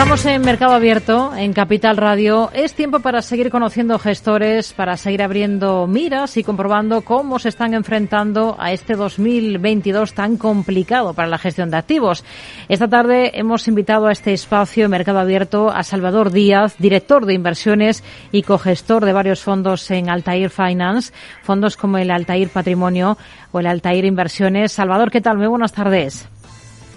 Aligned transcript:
Estamos 0.00 0.24
en 0.24 0.40
Mercado 0.40 0.72
Abierto, 0.72 1.36
en 1.36 1.52
Capital 1.52 1.98
Radio. 1.98 2.48
Es 2.54 2.72
tiempo 2.72 3.00
para 3.00 3.20
seguir 3.20 3.50
conociendo 3.50 3.98
gestores, 3.98 4.72
para 4.72 4.96
seguir 4.96 5.22
abriendo 5.22 5.86
miras 5.86 6.38
y 6.38 6.42
comprobando 6.42 7.02
cómo 7.02 7.38
se 7.38 7.50
están 7.50 7.74
enfrentando 7.74 8.56
a 8.58 8.72
este 8.72 8.94
2022 8.94 10.14
tan 10.14 10.38
complicado 10.38 11.12
para 11.12 11.28
la 11.28 11.36
gestión 11.36 11.70
de 11.70 11.76
activos. 11.76 12.24
Esta 12.70 12.88
tarde 12.88 13.32
hemos 13.38 13.68
invitado 13.68 14.06
a 14.06 14.12
este 14.12 14.32
espacio 14.32 14.88
Mercado 14.88 15.18
Abierto 15.18 15.68
a 15.68 15.82
Salvador 15.82 16.32
Díaz, 16.32 16.76
director 16.78 17.26
de 17.26 17.34
inversiones 17.34 18.02
y 18.32 18.42
cogestor 18.42 19.04
de 19.04 19.12
varios 19.12 19.42
fondos 19.42 19.90
en 19.90 20.08
Altair 20.08 20.48
Finance, 20.48 21.12
fondos 21.42 21.76
como 21.76 21.98
el 21.98 22.10
Altair 22.10 22.48
Patrimonio 22.48 23.18
o 23.52 23.60
el 23.60 23.66
Altair 23.66 24.06
Inversiones. 24.06 24.72
Salvador, 24.72 25.10
¿qué 25.10 25.20
tal? 25.20 25.36
Muy 25.36 25.48
buenas 25.48 25.74
tardes. 25.74 26.26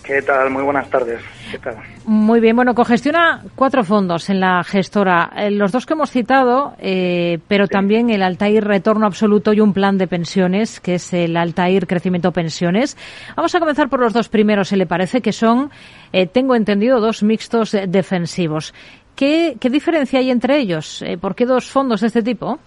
¿Qué 0.04 0.22
tal? 0.22 0.50
Muy 0.50 0.64
buenas 0.64 0.90
tardes. 0.90 1.22
¿Qué 1.50 1.58
tal? 1.60 1.78
Muy 2.06 2.42
bien, 2.42 2.58
bueno, 2.58 2.76
cogestiona 2.76 3.42
cuatro 3.56 3.86
fondos 3.86 4.30
en 4.30 4.42
la 4.42 4.62
gestora. 4.66 5.32
Eh, 5.38 5.50
los 5.50 5.72
dos 5.72 5.86
que 5.86 5.94
hemos 5.94 6.12
citado, 6.12 6.76
eh, 6.80 7.40
pero 7.48 7.68
también 7.68 8.10
el 8.10 8.22
Altair 8.22 8.66
Retorno 8.66 9.06
Absoluto 9.06 9.54
y 9.54 9.62
un 9.62 9.72
plan 9.72 9.98
de 9.98 10.08
pensiones, 10.08 10.82
que 10.82 10.96
es 10.96 11.14
el 11.14 11.38
Altair 11.38 11.88
Crecimiento 11.88 12.34
Pensiones. 12.34 12.98
Vamos 13.38 13.56
a 13.56 13.60
comenzar 13.60 13.88
por 13.88 14.02
los 14.02 14.12
dos 14.12 14.28
primeros, 14.28 14.68
se 14.68 14.76
le 14.78 14.86
parece, 14.86 15.22
que 15.22 15.32
son, 15.32 15.72
eh, 16.12 16.28
tengo 16.28 16.56
entendido, 16.56 17.00
dos 17.00 17.23
mixtos 17.23 17.72
defensivos. 17.88 18.73
¿Qué, 19.16 19.56
qué 19.58 19.70
diferencia 19.70 20.20
hay 20.20 20.32
entre 20.32 20.58
ellos? 20.58 21.06
¿Por 21.22 21.36
qué 21.36 21.45
dos 21.45 21.70
fondos 21.70 22.02
de 22.02 22.08
este 22.08 22.23
tipo? 22.23 22.60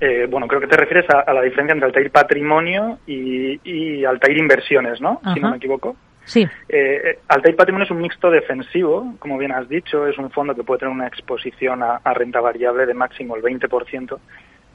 Eh, 0.00 0.26
bueno, 0.30 0.46
creo 0.46 0.60
que 0.60 0.68
te 0.68 0.76
refieres 0.76 1.06
a, 1.10 1.32
la 1.32 1.42
diferencia 1.42 1.72
entre 1.72 1.86
Altair 1.86 2.10
Patrimonio 2.10 2.98
y, 3.06 4.04
Altair 4.04 4.38
Inversiones, 4.38 5.00
¿no? 5.00 5.20
Si 5.34 5.40
no 5.40 5.50
me 5.50 5.56
equivoco. 5.56 5.96
Sí. 6.28 6.46
Eh, 6.68 7.20
Altair 7.28 7.56
Patrimonio 7.56 7.86
es 7.86 7.90
un 7.90 8.02
mixto 8.02 8.30
defensivo, 8.30 9.14
como 9.18 9.38
bien 9.38 9.50
has 9.50 9.66
dicho, 9.66 10.06
es 10.06 10.18
un 10.18 10.30
fondo 10.30 10.54
que 10.54 10.62
puede 10.62 10.80
tener 10.80 10.94
una 10.94 11.06
exposición 11.06 11.82
a, 11.82 12.00
renta 12.12 12.40
variable 12.40 12.84
de 12.84 12.92
máximo 12.92 13.34
el 13.34 13.42
20% 13.42 14.18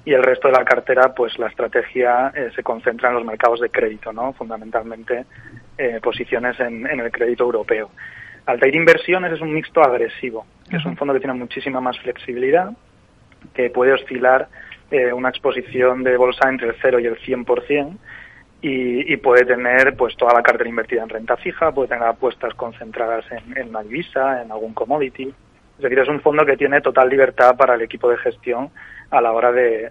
y 0.03 0.13
el 0.13 0.23
resto 0.23 0.47
de 0.47 0.55
la 0.55 0.65
cartera, 0.65 1.13
pues 1.13 1.37
la 1.37 1.47
estrategia 1.47 2.33
eh, 2.35 2.49
se 2.55 2.63
concentra 2.63 3.09
en 3.09 3.15
los 3.15 3.25
mercados 3.25 3.59
de 3.59 3.69
crédito, 3.69 4.11
¿no? 4.11 4.33
Fundamentalmente 4.33 5.25
eh, 5.77 5.99
posiciones 6.01 6.59
en, 6.59 6.87
el 6.87 7.11
crédito 7.11 7.43
europeo. 7.43 7.91
Altair 8.47 8.75
Inversiones 8.75 9.33
es 9.33 9.39
un 9.39 9.53
mixto 9.53 9.81
agresivo, 9.83 10.47
que 10.67 10.77
es 10.77 10.85
un 10.85 10.97
fondo 10.97 11.13
que 11.13 11.19
tiene 11.19 11.35
muchísima 11.35 11.79
más 11.79 11.99
flexibilidad, 11.99 12.71
que 13.53 13.69
puede 13.69 13.93
oscilar 13.93 14.49
eh, 14.93 15.11
una 15.11 15.29
exposición 15.29 16.03
de 16.03 16.15
bolsa 16.17 16.47
entre 16.47 16.69
el 16.69 16.75
0 16.81 16.99
y 16.99 17.05
el 17.07 17.17
100% 17.19 17.97
y, 18.61 19.11
y 19.11 19.17
puede 19.17 19.43
tener 19.43 19.95
pues 19.97 20.15
toda 20.15 20.33
la 20.33 20.43
cartera 20.43 20.69
invertida 20.69 21.03
en 21.03 21.09
renta 21.09 21.35
fija, 21.35 21.71
puede 21.71 21.89
tener 21.89 22.03
apuestas 22.03 22.53
concentradas 22.53 23.25
en, 23.31 23.57
en 23.57 23.69
una 23.69 23.81
divisa, 23.81 24.41
en 24.41 24.51
algún 24.51 24.73
commodity. 24.73 25.33
Es 25.77 25.81
decir, 25.81 25.97
es 25.97 26.07
un 26.07 26.21
fondo 26.21 26.45
que 26.45 26.55
tiene 26.55 26.79
total 26.81 27.09
libertad 27.09 27.57
para 27.57 27.73
el 27.73 27.81
equipo 27.81 28.09
de 28.09 28.17
gestión 28.17 28.69
a 29.09 29.21
la 29.21 29.31
hora 29.31 29.51
de, 29.51 29.89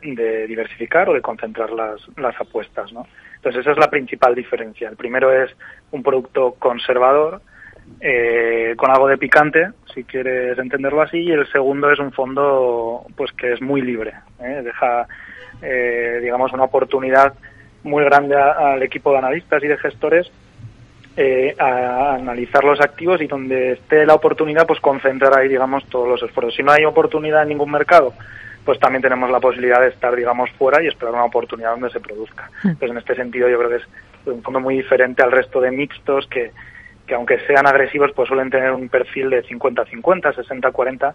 diversificar 0.48 1.09
o 1.09 1.14
de 1.14 1.20
concentrar 1.20 1.70
las, 1.70 2.00
las 2.16 2.41
apuestas. 2.41 2.92
¿no? 2.92 3.06
Entonces, 3.37 3.62
esa 3.62 3.72
es 3.72 3.78
la 3.78 3.91
principal 3.91 4.34
diferencia. 4.34 4.89
El 4.89 4.97
primero 4.97 5.33
es 5.33 5.50
un 5.91 6.03
producto 6.03 6.55
conservador, 6.59 7.42
eh, 8.00 8.75
con 8.77 8.91
algo 8.91 9.08
de 9.08 9.19
picante, 9.19 9.70
si 9.94 10.05
quieres 10.05 10.58
entenderlo 10.58 11.02
así, 11.02 11.19
y 11.19 11.31
el 11.31 11.47
segundo 11.53 11.91
es 11.91 11.98
un 11.98 12.12
fondo 12.12 13.06
pues 13.16 13.32
que 13.32 13.53
es 13.53 13.62
muy 13.62 13.81
libre, 13.81 14.12
¿eh? 14.41 14.62
deja 14.65 15.06
eh, 15.62 16.19
digamos 16.22 16.53
una 16.53 16.65
oportunidad 16.65 17.34
muy 17.84 18.04
grande 18.04 18.37
al 18.37 18.82
equipo 18.82 19.12
de 19.12 19.19
analistas 19.19 19.62
y 19.62 19.69
de 19.69 19.78
gestores 19.78 20.31
eh, 21.16 21.54
a 21.59 22.15
analizar 22.15 22.65
los 22.65 22.81
activos 22.81 23.21
y 23.21 23.26
donde 23.26 23.72
esté 23.72 24.06
la 24.06 24.15
oportunidad 24.15 24.66
pues 24.66 24.81
concentrar 24.81 25.37
ahí 25.38 25.48
digamos 25.48 25.84
todos 25.87 26.09
los 26.09 26.22
esfuerzos. 26.22 26.54
Si 26.54 26.62
no 26.62 26.72
hay 26.72 26.84
oportunidad 26.84 27.42
en 27.42 27.50
ningún 27.50 27.71
mercado, 27.71 28.15
pues 28.65 28.78
también 28.78 29.03
tenemos 29.03 29.31
la 29.31 29.41
posibilidad 29.41 29.81
de 29.81 29.88
estar 29.88 30.16
digamos 30.16 30.50
fuera 30.53 30.82
y 30.82 30.87
esperar 30.87 31.12
una 31.12 31.25
oportunidad 31.25 31.72
donde 31.72 31.91
se 31.91 32.00
produzca. 32.00 32.50
Entonces 32.65 32.75
hmm. 32.75 32.78
pues 32.78 32.91
en 32.91 32.98
este 32.98 33.15
sentido 33.15 33.48
yo 33.48 33.59
creo 33.59 33.71
que 33.71 33.76
es 33.76 33.87
un 34.26 34.42
fondo 34.42 34.60
muy 34.60 34.76
diferente 34.76 35.22
al 35.22 35.32
resto 35.32 35.60
de 35.60 35.71
mixtos 35.71 36.26
que 36.28 36.50
que 37.12 37.17
aunque 37.17 37.39
sean 37.47 37.67
agresivos, 37.67 38.11
pues 38.17 38.27
suelen 38.27 38.49
tener 38.49 38.73
un 38.73 38.89
perfil 38.89 39.28
de 39.28 39.45
50-50, 39.45 40.34
60-40 40.34 41.12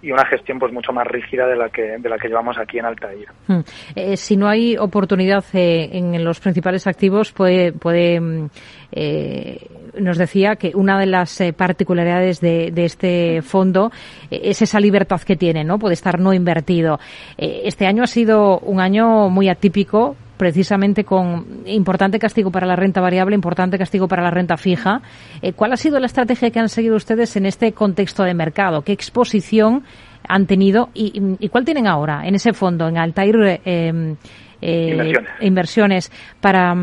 y 0.00 0.12
una 0.12 0.24
gestión 0.24 0.60
pues 0.60 0.72
mucho 0.72 0.92
más 0.92 1.04
rígida 1.08 1.46
de 1.46 1.56
la 1.56 1.68
que 1.68 1.98
de 1.98 2.08
la 2.08 2.18
que 2.18 2.28
llevamos 2.28 2.56
aquí 2.56 2.78
en 2.78 2.86
Altair. 2.86 3.26
Hmm. 3.48 3.60
Eh, 3.96 4.16
si 4.16 4.36
no 4.36 4.48
hay 4.48 4.76
oportunidad 4.78 5.44
eh, 5.52 5.90
en 5.92 6.22
los 6.24 6.38
principales 6.38 6.86
activos, 6.86 7.32
puede 7.32 7.72
puede 7.72 8.20
mm, 8.20 8.48
eh, 8.92 9.66
nos 9.98 10.18
decía 10.18 10.54
que 10.54 10.70
una 10.72 11.00
de 11.00 11.06
las 11.06 11.42
particularidades 11.56 12.40
de, 12.40 12.70
de, 12.70 12.84
este 12.84 13.42
fondo 13.42 13.90
es 14.30 14.62
esa 14.62 14.78
libertad 14.78 15.20
que 15.20 15.34
tiene, 15.34 15.64
¿no? 15.64 15.80
Puede 15.80 15.94
estar 15.94 16.20
no 16.20 16.32
invertido. 16.32 17.00
este 17.36 17.86
año 17.86 18.04
ha 18.04 18.06
sido 18.06 18.60
un 18.60 18.80
año 18.80 19.28
muy 19.28 19.48
atípico 19.48 20.16
precisamente 20.40 21.04
con 21.04 21.44
importante 21.66 22.18
castigo 22.18 22.50
para 22.50 22.66
la 22.66 22.74
renta 22.74 23.02
variable, 23.02 23.34
importante 23.34 23.76
castigo 23.76 24.08
para 24.08 24.22
la 24.22 24.30
renta 24.30 24.56
fija. 24.56 25.02
Eh, 25.42 25.52
¿Cuál 25.52 25.74
ha 25.74 25.76
sido 25.76 26.00
la 26.00 26.06
estrategia 26.06 26.50
que 26.50 26.58
han 26.58 26.70
seguido 26.70 26.96
ustedes 26.96 27.36
en 27.36 27.44
este 27.44 27.74
contexto 27.74 28.22
de 28.22 28.32
mercado? 28.32 28.80
¿Qué 28.80 28.92
exposición 28.92 29.84
han 30.26 30.46
tenido 30.46 30.88
y, 30.94 31.46
cuál 31.50 31.66
tienen 31.66 31.86
ahora 31.86 32.26
en 32.26 32.36
ese 32.36 32.54
fondo, 32.54 32.88
en 32.88 32.96
Altair? 32.96 33.60
Eh, 33.66 34.16
eh, 34.62 35.12
inversiones. 35.40 36.10
para, 36.40 36.74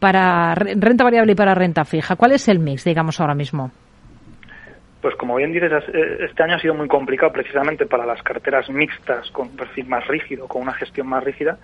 para 0.00 0.56
renta 0.56 1.04
variable 1.04 1.30
y 1.30 1.36
para 1.36 1.54
renta 1.54 1.84
fija. 1.84 2.16
¿Cuál 2.16 2.32
es 2.32 2.48
el 2.48 2.58
mix, 2.58 2.82
digamos, 2.82 3.20
ahora 3.20 3.36
mismo? 3.36 3.70
Pues 5.00 5.14
como 5.14 5.36
bien 5.36 5.52
dices, 5.52 5.70
este 6.28 6.42
año 6.42 6.56
ha 6.56 6.58
sido 6.58 6.74
muy 6.74 6.88
complicado 6.88 7.32
precisamente 7.32 7.86
para 7.86 8.04
las 8.04 8.20
carteras 8.24 8.68
mixtas 8.68 9.30
con 9.30 9.50
perfil 9.50 9.86
más 9.86 10.04
rígido, 10.08 10.48
con 10.48 10.62
una 10.62 10.72
gestión 10.72 11.06
más 11.06 11.22
rígida, 11.22 11.58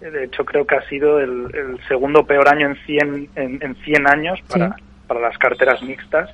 de 0.00 0.24
hecho, 0.24 0.44
creo 0.44 0.66
que 0.66 0.76
ha 0.76 0.88
sido 0.88 1.20
el, 1.20 1.78
segundo 1.88 2.26
peor 2.26 2.48
año 2.48 2.66
en 2.66 2.76
100, 2.76 3.28
en, 3.34 3.74
100 3.76 4.06
años 4.06 4.40
para, 4.48 4.76
para 5.06 5.20
las 5.20 5.38
carteras 5.38 5.82
mixtas. 5.82 6.30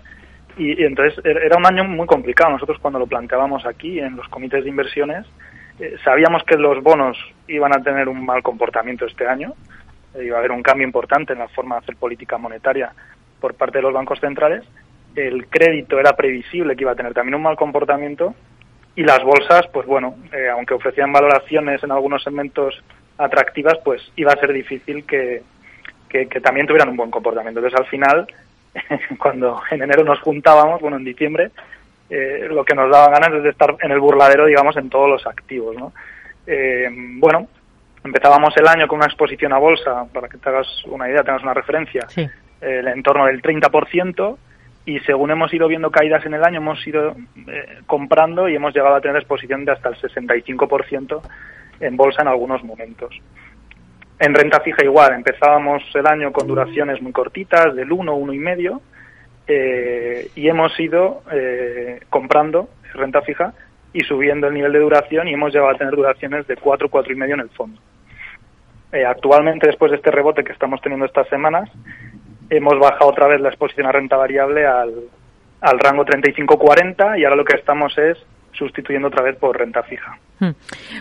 Y, 0.56 0.83
entonces 0.84 1.25
er, 1.25 1.39
era 1.39 1.56
un 1.56 1.67
año 1.67 1.84
muy 1.84 2.06
complicado. 2.06 2.50
Nosotros 2.50 2.78
cuando 2.81 2.99
lo 2.99 3.06
planteábamos 3.06 3.65
aquí 3.67 4.00
en 4.00 4.17
los 4.17 4.28
comités 4.28 4.65
de 4.65 4.71
inversiones, 4.71 5.27
eh, 5.78 5.97
sabíamos 6.05 6.43
que 6.45 6.56
los 6.56 6.83
bonos 6.83 7.17
iban 7.49 7.75
a 7.75 7.83
tener 7.83 8.09
un 8.09 8.25
mal 8.25 8.43
comportamiento 8.43 9.06
este 9.06 9.27
año. 9.27 9.55
Eh, 10.15 10.25
iba 10.25 10.37
a 10.37 10.39
haber 10.41 10.53
un 10.53 10.62
cambio 10.62 10.87
importante 10.87 11.33
en 11.33 11.39
la 11.39 11.49
forma 11.49 11.77
de 11.77 11.81
hacer 11.81 11.97
política 11.97 12.39
monetaria 12.39 12.93
por 13.41 13.55
parte 13.55 13.79
de 13.79 13.83
los 13.83 13.93
bancos 13.93 14.21
centrales. 14.21 14.65
El 15.15 15.47
crédito 15.47 15.99
era 15.99 16.17
previsible 16.17 16.75
que 16.77 16.83
iba 16.83 16.93
a 16.93 16.97
tener 16.97 17.15
también 17.15 17.34
un 17.34 17.43
mal 17.43 17.56
comportamiento. 17.56 18.34
Y 18.94 19.05
las 19.05 19.23
bolsas, 19.23 19.67
pues 19.73 19.87
bueno, 19.87 20.17
eh, 20.33 20.50
aunque 20.50 20.75
ofrecían 20.75 21.12
valoraciones 21.12 21.83
en 21.83 21.93
algunos 21.93 22.23
segmentos 22.23 22.83
atractivas, 23.19 23.78
pues 23.84 24.03
iba 24.17 24.33
a 24.33 24.37
ser 24.37 24.53
difícil 24.53 25.05
que, 25.05 25.43
que, 26.09 26.27
también 26.41 26.67
tuvieran 26.67 26.91
un 26.91 26.97
buen 26.97 27.11
comportamiento. 27.11 27.61
Entonces, 27.61 27.78
al 27.78 27.87
final, 27.87 28.27
cuando 29.19 29.61
en 29.71 29.83
enero 29.83 30.05
nos 30.05 30.21
juntábamos, 30.21 30.81
bueno, 30.81 30.97
en 30.97 31.05
diciembre, 31.05 31.50
eh, 32.11 32.47
lo 32.50 32.65
que 32.65 32.75
nos 32.75 32.91
daba 32.91 33.11
ganas 33.11 33.33
es 33.34 33.43
de 33.43 33.50
estar 33.50 33.75
en 33.81 33.91
el 33.91 34.00
burladero, 34.00 34.47
digamos, 34.47 34.77
en 34.77 34.91
todos 34.91 35.09
los 35.09 35.27
activos, 35.27 35.77
¿no? 35.77 35.93
Eh, 36.47 36.89
bueno, 37.19 37.49
empezábamos 38.05 38.55
el 38.56 38.67
año 38.67 38.87
con 38.89 38.99
una 38.99 39.06
exposición 39.06 39.53
a 39.53 39.59
bolsa, 39.59 40.05
para 40.12 40.29
que 40.29 40.39
te 40.39 40.49
hagas 40.49 40.67
una 40.87 41.09
idea, 41.09 41.23
tengas 41.23 41.43
una 41.43 41.55
referencia, 41.55 42.06
sí. 42.08 42.23
eh, 42.61 42.82
en 42.85 43.03
torno 43.03 43.26
del 43.26 43.41
30%, 43.41 44.37
y 44.85 44.99
según 45.00 45.31
hemos 45.31 45.53
ido 45.55 45.69
viendo 45.69 45.91
caídas 45.91 46.26
en 46.26 46.35
el 46.35 46.44
año, 46.44 46.58
hemos 46.58 46.85
ido 46.87 47.15
eh, 47.47 47.79
comprando 47.87 48.49
y 48.49 48.56
hemos 48.56 48.75
llegado 48.75 48.97
a 48.97 49.00
tener 49.00 49.17
exposición 49.17 49.65
de 49.65 49.73
hasta 49.73 49.91
el 49.91 49.97
65% 49.97 51.23
en 51.82 51.96
bolsa 51.96 52.23
en 52.23 52.29
algunos 52.29 52.62
momentos. 52.64 53.14
En 54.19 54.34
renta 54.34 54.61
fija 54.61 54.84
igual, 54.84 55.14
empezábamos 55.14 55.82
el 55.94 56.06
año 56.06 56.32
con 56.32 56.46
duraciones 56.46 57.02
muy 57.02 57.12
cortitas, 57.12 57.75
del 57.75 57.90
1, 57.90 58.14
1 58.14 58.32
y 58.32 58.38
medio, 58.38 58.81
eh, 59.46 60.31
y 60.37 60.49
hemos 60.49 60.79
ido 60.79 61.23
eh, 61.32 62.00
comprando 62.08 62.69
renta 62.94 63.23
fija 63.23 63.52
y 63.93 64.00
subiendo 64.00 64.46
el 64.46 64.55
nivel 64.55 64.73
de 64.73 64.79
duración 64.79 65.26
y 65.26 65.34
hemos 65.34 65.52
llegado 65.52 65.70
a 65.70 65.79
tener 65.79 65.94
duraciones 65.94 66.46
de 66.46 66.56
4, 66.56 66.88
4 66.88 67.12
y 67.12 67.17
medio 67.17 67.34
en 67.34 67.40
el 67.40 67.50
fondo. 67.50 67.81
Eh, 68.93 69.05
actualmente, 69.05 69.67
después 69.67 69.90
de 69.90 69.96
este 69.96 70.11
rebote 70.11 70.44
que 70.44 70.52
estamos 70.52 70.81
teniendo 70.81 71.06
estas 71.06 71.29
semanas, 71.29 71.69
hemos 72.49 72.79
bajado 72.79 73.11
otra 73.11 73.26
vez 73.26 73.40
la 73.40 73.49
exposición 73.49 73.87
a 73.87 73.93
renta 73.93 74.17
variable 74.17 74.67
al, 74.67 74.94
al 75.61 75.79
rango 75.79 76.05
35-40 76.05 77.19
y 77.19 77.25
ahora 77.25 77.37
lo 77.37 77.44
que 77.44 77.56
estamos 77.56 77.96
es 77.99 78.19
sustituyendo 78.52 79.08
otra 79.08 79.23
vez 79.23 79.37
por 79.37 79.58
renta 79.58 79.82
fija. 79.82 80.19
Hmm. 80.43 80.56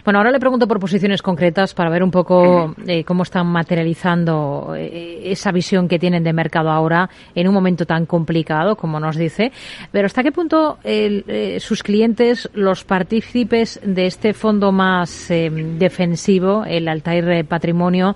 Bueno, 0.05 0.19
ahora 0.19 0.29
le 0.29 0.39
pregunto 0.39 0.67
por 0.67 0.79
posiciones 0.79 1.23
concretas 1.23 1.73
para 1.73 1.89
ver 1.89 2.03
un 2.03 2.11
poco 2.11 2.75
eh, 2.85 3.03
cómo 3.03 3.23
están 3.23 3.47
materializando 3.47 4.75
eh, 4.77 5.31
esa 5.31 5.51
visión 5.51 5.87
que 5.87 5.97
tienen 5.97 6.23
de 6.23 6.31
mercado 6.31 6.69
ahora 6.69 7.09
en 7.33 7.47
un 7.47 7.53
momento 7.55 7.87
tan 7.87 8.05
complicado, 8.05 8.75
como 8.75 8.99
nos 8.99 9.15
dice. 9.15 9.51
Pero 9.91 10.05
¿hasta 10.05 10.21
qué 10.21 10.31
punto 10.31 10.77
eh, 10.83 11.57
sus 11.59 11.81
clientes, 11.81 12.51
los 12.53 12.83
partícipes 12.83 13.79
de 13.83 14.05
este 14.05 14.35
fondo 14.35 14.71
más 14.71 15.29
defensivo, 15.29 16.63
el 16.63 16.87
Altair 16.87 17.43
Patrimonio, 17.47 18.15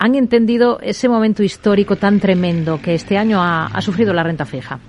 han 0.00 0.16
entendido 0.16 0.80
ese 0.80 1.08
momento 1.08 1.44
histórico 1.44 1.94
tan 1.94 2.18
tremendo 2.18 2.80
que 2.82 2.94
este 2.94 3.16
año 3.16 3.40
ha 3.40 3.80
sufrido 3.80 4.12
la 4.12 4.24
renta 4.24 4.44
fija? 4.44 4.80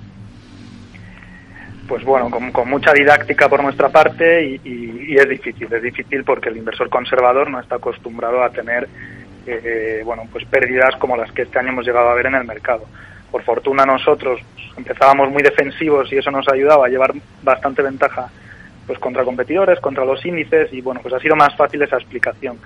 Pues 1.87 2.03
bueno, 2.03 2.29
con, 2.29 2.69
mucha 2.69 2.93
didáctica 2.93 3.47
por 3.47 3.61
nuestra 3.63 3.89
parte 3.89 4.59
y, 4.63 5.15
es 5.15 5.29
difícil, 5.29 5.71
es 5.71 5.81
difícil 5.81 6.23
porque 6.23 6.49
el 6.49 6.57
inversor 6.57 6.89
conservador 6.89 7.49
no 7.49 7.59
está 7.59 7.75
acostumbrado 7.75 8.43
a 8.43 8.49
tener, 8.49 8.87
eh, 9.45 10.01
bueno, 10.03 10.23
pues 10.31 10.45
pérdidas 10.45 10.95
como 10.97 11.15
las 11.15 11.31
que 11.31 11.43
este 11.43 11.59
año 11.59 11.69
hemos 11.69 11.85
llegado 11.85 12.09
a 12.09 12.15
ver 12.15 12.25
en 12.25 12.35
el 12.35 12.45
mercado. 12.45 12.85
Por 13.31 13.43
fortuna 13.43 13.85
nosotros 13.85 14.41
empezábamos 14.77 15.29
muy 15.29 15.43
defensivos 15.43 16.11
y 16.11 16.17
eso 16.17 16.31
nos 16.31 16.47
ayudaba 16.49 16.87
a 16.87 16.89
llevar 16.89 17.13
bastante 17.43 17.81
ventaja 17.81 18.29
pues 18.87 18.99
contra 18.99 19.23
competidores, 19.23 19.79
contra 19.79 20.05
los 20.05 20.23
índices 20.25 20.71
y 20.73 20.81
bueno, 20.81 20.99
pues 21.01 21.13
ha 21.13 21.19
sido 21.19 21.35
más 21.35 21.55
fácil 21.55 21.81
esa 21.81 21.97
explicación. 21.97 22.59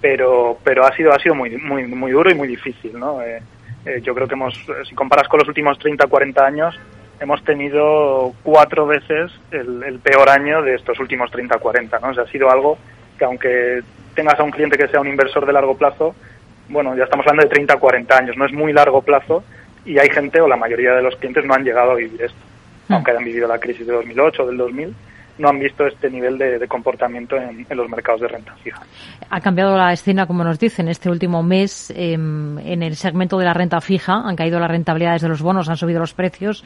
Pero, 0.00 0.58
pero 0.64 0.86
ha 0.86 0.96
sido, 0.96 1.12
ha 1.12 1.18
sido 1.18 1.34
muy, 1.34 1.56
muy, 1.58 1.84
muy 1.84 2.12
duro 2.12 2.30
y 2.30 2.34
muy 2.34 2.48
difícil, 2.48 2.98
¿no? 2.98 3.20
Eh, 3.22 3.42
eh, 3.84 4.00
yo 4.02 4.14
creo 4.14 4.26
que 4.26 4.34
hemos, 4.34 4.54
si 4.88 4.94
comparas 4.94 5.28
con 5.28 5.40
los 5.40 5.48
últimos 5.48 5.78
30, 5.78 6.06
40 6.06 6.46
años, 6.46 6.78
hemos 7.20 7.44
tenido 7.44 8.32
cuatro 8.42 8.86
veces 8.86 9.30
el, 9.50 10.00
peor 10.02 10.28
año 10.28 10.62
de 10.62 10.74
estos 10.74 10.98
últimos 10.98 11.30
30-40, 11.30 12.00
¿no? 12.00 12.08
O 12.08 12.14
sea, 12.14 12.24
ha 12.24 12.28
sido 12.28 12.50
algo 12.50 12.78
que 13.18 13.24
aunque 13.26 13.80
tengas 14.14 14.40
a 14.40 14.42
un 14.42 14.50
cliente 14.50 14.78
que 14.78 14.88
sea 14.88 15.00
un 15.00 15.08
inversor 15.08 15.46
de 15.46 15.52
largo 15.52 15.76
plazo, 15.76 16.14
bueno, 16.68 16.96
ya 16.96 17.04
estamos 17.04 17.26
hablando 17.26 17.48
de 17.48 17.66
30-40 17.66 18.12
años, 18.18 18.36
no 18.36 18.46
es 18.46 18.52
muy 18.52 18.72
largo 18.72 19.02
plazo 19.02 19.44
y 19.84 19.98
hay 19.98 20.08
gente 20.08 20.40
o 20.40 20.48
la 20.48 20.56
mayoría 20.56 20.92
de 20.94 21.02
los 21.02 21.14
clientes 21.16 21.44
no 21.44 21.54
han 21.54 21.64
llegado 21.64 21.92
a 21.92 21.94
vivir 21.94 22.22
esto, 22.22 22.38
hmm. 22.88 22.94
aunque 22.94 23.10
hayan 23.10 23.24
vivido 23.24 23.46
la 23.46 23.58
crisis 23.58 23.86
de 23.86 23.92
2008 23.92 24.42
o 24.42 24.46
del 24.46 24.56
2000 24.56 24.94
no 25.38 25.48
han 25.48 25.58
visto 25.58 25.86
este 25.86 26.10
nivel 26.10 26.36
de, 26.36 26.68
comportamiento 26.68 27.34
en, 27.36 27.66
los 27.70 27.88
mercados 27.88 28.20
de 28.20 28.28
renta 28.28 28.54
fija. 28.56 28.82
Ha 29.30 29.40
cambiado 29.40 29.74
la 29.74 29.90
escena, 29.90 30.26
como 30.26 30.44
nos 30.44 30.58
dicen, 30.58 30.86
este 30.88 31.08
último 31.08 31.42
mes 31.42 31.90
em, 31.96 32.58
en 32.58 32.82
el 32.82 32.94
segmento 32.94 33.38
de 33.38 33.46
la 33.46 33.54
renta 33.54 33.80
fija. 33.80 34.20
Han 34.22 34.36
caído 34.36 34.60
las 34.60 34.70
rentabilidades 34.70 35.22
de 35.22 35.28
los 35.28 35.40
bonos, 35.40 35.70
han 35.70 35.78
subido 35.78 35.98
los 35.98 36.12
precios 36.12 36.62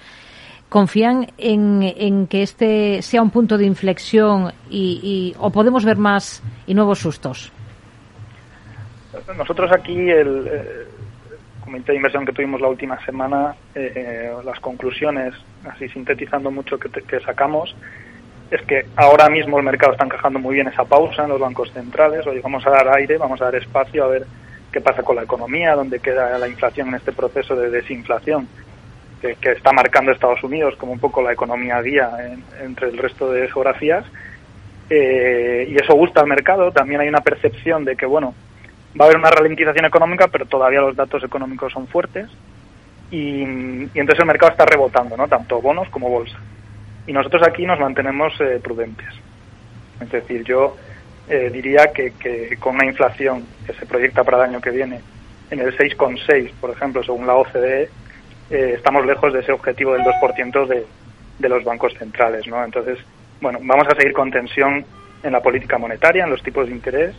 confían 0.74 1.28
en, 1.38 2.26
que 2.26 2.42
este 2.42 3.00
sea 3.00 3.22
un 3.22 3.30
punto 3.30 3.56
de 3.56 3.64
inflexión 3.64 4.52
y, 4.68 5.32
o 5.38 5.48
podemos 5.50 5.84
ver 5.84 5.96
más 5.96 6.42
y 6.66 6.74
nuevos 6.74 6.98
sustos? 6.98 7.52
Nosotros 9.38 9.70
aquí, 9.70 10.10
el, 10.10 10.48
eh, 10.50 10.86
comité 11.62 11.92
de 11.92 11.98
inversión 11.98 12.26
que 12.26 12.32
tuvimos 12.32 12.60
la 12.60 12.66
última 12.66 12.98
semana, 13.06 13.54
eh, 13.72 14.32
las 14.44 14.58
conclusiones, 14.58 15.32
así 15.64 15.88
sintetizando 15.90 16.50
mucho 16.50 16.76
que, 16.76 16.90
que, 16.90 17.20
sacamos, 17.20 17.76
es 18.50 18.60
que 18.62 18.86
ahora 18.96 19.28
mismo 19.28 19.58
el 19.58 19.64
mercado 19.64 19.92
está 19.92 20.06
encajando 20.06 20.40
muy 20.40 20.56
bien 20.56 20.66
esa 20.66 20.84
pausa 20.84 21.22
en 21.22 21.28
los 21.28 21.38
bancos 21.38 21.70
centrales. 21.70 22.26
Hoy 22.26 22.40
vamos 22.40 22.66
a 22.66 22.70
dar 22.70 22.88
aire, 22.98 23.16
vamos 23.16 23.40
a 23.40 23.44
dar 23.44 23.54
espacio 23.54 24.02
a 24.02 24.08
ver 24.08 24.26
qué 24.72 24.80
pasa 24.80 25.04
con 25.04 25.14
la 25.14 25.22
economía, 25.22 25.76
dónde 25.76 26.00
queda 26.00 26.36
la 26.36 26.48
inflación 26.48 26.88
en 26.88 26.96
este 26.96 27.12
proceso 27.12 27.54
de 27.54 27.70
desinflación 27.70 28.48
que, 29.40 29.52
está 29.52 29.72
marcando 29.72 30.12
Estados 30.12 30.42
Unidos 30.42 30.74
como 30.76 30.92
un 30.92 30.98
poco 30.98 31.22
la 31.22 31.32
economía 31.32 31.80
guía 31.80 32.10
entre 32.60 32.88
el 32.88 32.98
resto 32.98 33.32
de 33.32 33.48
geografías. 33.48 34.04
Eh, 34.90 35.66
y 35.70 35.76
eso 35.76 35.94
gusta 35.94 36.20
al 36.20 36.26
mercado. 36.26 36.70
También 36.72 37.00
hay 37.00 37.08
una 37.08 37.20
percepción 37.20 37.84
de 37.84 37.96
que, 37.96 38.06
bueno, 38.06 38.34
va 39.00 39.04
a 39.04 39.08
haber 39.08 39.18
una 39.18 39.30
ralentización 39.30 39.86
económica, 39.86 40.28
pero 40.28 40.46
todavía 40.46 40.80
los 40.80 40.96
datos 40.96 41.24
económicos 41.24 41.72
son 41.72 41.86
fuertes. 41.86 42.28
Y, 43.10 43.42
entonces 43.42 44.20
el 44.20 44.26
mercado 44.26 44.52
está 44.52 44.66
rebotando, 44.66 45.16
¿no? 45.16 45.28
Tanto 45.28 45.60
bonos 45.60 45.88
como 45.88 46.10
bolsa. 46.10 46.38
Y 47.06 47.12
nosotros 47.12 47.42
aquí 47.46 47.64
nos 47.64 47.78
mantenemos 47.78 48.32
eh, 48.40 48.60
prudentes. 48.62 49.08
Es 50.00 50.10
decir, 50.10 50.42
yo 50.44 50.76
eh, 51.28 51.50
diría 51.52 51.92
que, 51.94 52.12
que, 52.12 52.56
con 52.58 52.74
una 52.74 52.86
inflación 52.86 53.44
que 53.66 53.72
se 53.74 53.86
proyecta 53.86 54.24
para 54.24 54.38
el 54.38 54.50
año 54.50 54.60
que 54.60 54.70
viene 54.70 55.00
en 55.50 55.60
el 55.60 55.76
6,6, 55.76 56.52
por 56.60 56.70
ejemplo, 56.70 57.02
según 57.02 57.26
la 57.26 57.34
OCDE, 57.34 57.88
eh, 58.54 58.74
estamos 58.76 59.04
lejos 59.04 59.32
de 59.32 59.40
ese 59.40 59.50
objetivo 59.50 59.94
del 59.94 60.02
2% 60.02 60.66
de, 60.68 60.86
de 61.40 61.48
los 61.48 61.64
bancos 61.64 61.92
centrales, 61.98 62.46
¿no? 62.46 62.64
Entonces, 62.64 62.98
bueno, 63.40 63.58
vamos 63.62 63.88
a 63.88 63.96
seguir 63.96 64.12
con 64.12 64.30
tensión 64.30 64.84
en 65.24 65.32
la 65.32 65.40
política 65.40 65.76
monetaria, 65.76 66.24
en 66.24 66.30
los 66.30 66.42
tipos 66.42 66.66
de 66.66 66.72
interés, 66.72 67.16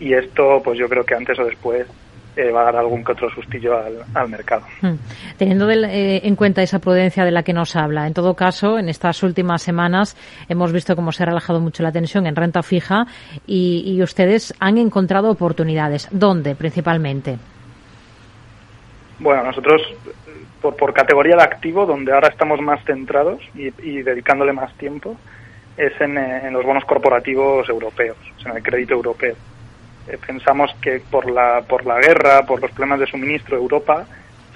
y 0.00 0.12
esto, 0.12 0.60
pues 0.64 0.78
yo 0.78 0.88
creo 0.88 1.04
que 1.04 1.14
antes 1.14 1.38
o 1.38 1.44
después 1.44 1.86
eh, 2.34 2.50
va 2.50 2.62
a 2.62 2.64
dar 2.64 2.76
algún 2.78 3.04
que 3.04 3.12
otro 3.12 3.30
sustillo 3.30 3.78
al, 3.78 4.28
mercado. 4.28 4.62
Hmm. 4.80 4.94
Teniendo 5.36 5.70
eh, 5.70 6.26
en 6.26 6.34
cuenta 6.34 6.62
esa 6.62 6.80
prudencia 6.80 7.24
de 7.24 7.30
la 7.30 7.44
que 7.44 7.52
nos 7.52 7.76
habla, 7.76 8.08
en 8.08 8.14
todo 8.14 8.34
caso, 8.34 8.78
en 8.78 8.88
estas 8.88 9.22
últimas 9.22 9.62
semanas 9.62 10.16
hemos 10.48 10.72
visto 10.72 10.96
cómo 10.96 11.12
se 11.12 11.22
ha 11.22 11.26
relajado 11.26 11.60
mucho 11.60 11.84
la 11.84 11.92
tensión 11.92 12.26
en 12.26 12.34
renta 12.34 12.62
fija 12.64 13.06
y, 13.46 13.84
y 13.86 14.02
ustedes 14.02 14.52
han 14.58 14.78
encontrado 14.78 15.30
oportunidades. 15.30 16.08
¿Dónde 16.10 16.56
principalmente? 16.56 17.38
Bueno, 19.20 19.44
nosotros 19.44 19.80
por, 20.62 20.76
por 20.76 20.94
categoría 20.94 21.36
de 21.36 21.42
activo, 21.42 21.84
donde 21.84 22.12
ahora 22.12 22.28
estamos 22.28 22.60
más 22.60 22.82
centrados 22.84 23.42
y, 23.54 24.02
dedicándole 24.02 24.52
más 24.52 24.72
tiempo, 24.78 25.16
es 25.76 25.92
en, 26.00 26.16
eh, 26.16 26.50
los 26.50 26.64
bonos 26.64 26.84
corporativos 26.84 27.68
europeos, 27.68 28.16
en 28.46 28.56
el 28.56 28.62
crédito 28.62 28.94
europeo. 28.94 29.34
Eh, 30.08 30.18
pensamos 30.24 30.74
que 30.80 31.00
por 31.00 31.30
la, 31.30 31.62
por 31.62 31.84
la 31.84 31.98
guerra, 31.98 32.46
por 32.46 32.60
los 32.60 32.70
problemas 32.70 33.00
de 33.00 33.06
suministro, 33.06 33.56
Europa 33.56 34.06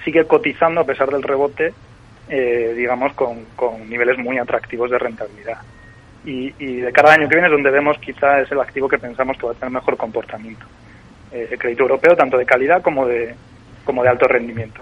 sigue 0.03 0.25
cotizando 0.25 0.81
a 0.81 0.85
pesar 0.85 1.09
del 1.09 1.23
rebote, 1.23 1.73
eh, 2.29 2.73
digamos, 2.75 3.13
con, 3.13 3.45
niveles 3.89 4.17
muy 4.17 4.37
atractivos 4.37 4.89
de 4.89 4.97
rentabilidad. 4.97 5.57
Y, 6.25 6.53
y, 6.59 6.77
de 6.77 6.91
cada 6.91 7.13
año 7.13 7.27
que 7.27 7.35
viene 7.35 7.47
es 7.47 7.53
donde 7.53 7.71
vemos 7.71 7.97
quizá 7.99 8.41
es 8.41 8.51
el 8.51 8.59
activo 8.59 8.89
que 8.89 8.97
pensamos 8.97 9.37
que 9.37 9.45
va 9.45 9.51
a 9.51 9.55
tener 9.55 9.71
mejor 9.71 9.97
comportamiento. 9.97 10.65
el 11.31 11.57
crédito 11.57 11.83
europeo, 11.83 12.15
tanto 12.15 12.37
de 12.37 12.45
calidad 12.45 12.81
como 12.81 13.05
de, 13.05 13.35
como 13.85 14.03
de 14.03 14.09
alto 14.09 14.27
rendimiento. 14.27 14.81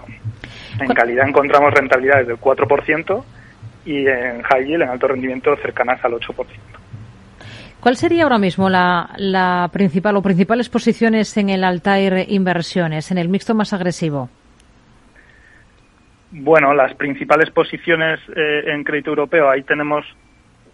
En 0.80 0.94
calidad 0.94 1.28
encontramos 1.28 1.72
rentabilidades 1.72 2.26
del 2.26 2.36
4% 2.38 3.24
y 3.86 4.06
en 4.06 4.42
high 4.42 4.66
yield, 4.66 4.82
en 4.82 4.88
alto 4.88 5.08
rendimiento, 5.08 5.56
cercanas 5.56 6.04
al 6.04 6.12
8%. 6.12 6.46
¿Cuál 7.80 7.96
sería 7.96 8.24
ahora 8.24 8.38
mismo 8.38 8.68
la, 8.68 9.10
la 9.16 9.70
principal 9.72 10.16
o 10.16 10.22
principales 10.22 10.68
posiciones 10.68 11.36
en 11.36 11.50
el 11.50 11.62
Altair 11.62 12.26
Inversiones, 12.28 13.10
en 13.10 13.18
el 13.18 13.28
mixto 13.28 13.54
más 13.54 13.72
agresivo? 13.72 14.28
Bueno, 16.32 16.74
las 16.74 16.94
principales 16.94 17.50
posiciones 17.50 18.18
eh, 18.34 18.64
en 18.66 18.82
crédito 18.82 19.10
europeo, 19.10 19.48
ahí 19.48 19.62
tenemos 19.62 20.04